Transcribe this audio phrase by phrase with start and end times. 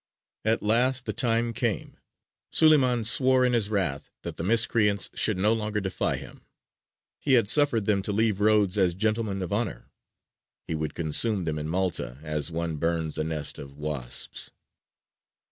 [0.43, 1.95] At last the time came:
[2.51, 6.41] Suleymān swore in his wrath that the miscreants should no longer defy him;
[7.19, 9.91] he had suffered them to leave Rhodes as gentlemen of honour
[10.67, 14.49] he would consume them in Malta as one burns a nest of wasps.